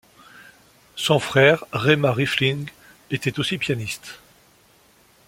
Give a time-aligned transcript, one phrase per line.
[0.95, 2.69] Sonn frère Reimar Riefling,
[3.11, 4.19] était aussi pianiste.